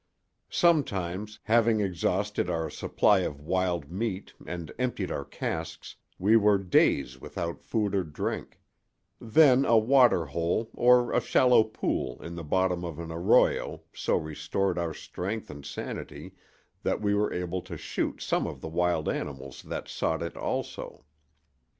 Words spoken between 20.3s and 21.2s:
also.